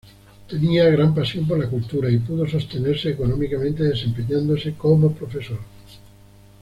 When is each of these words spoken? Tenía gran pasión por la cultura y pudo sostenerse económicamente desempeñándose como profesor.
Tenía 0.49 0.85
gran 0.85 1.13
pasión 1.13 1.47
por 1.47 1.59
la 1.59 1.69
cultura 1.69 2.09
y 2.09 2.17
pudo 2.17 2.47
sostenerse 2.47 3.11
económicamente 3.11 3.83
desempeñándose 3.83 4.73
como 4.73 5.11
profesor. 5.11 5.59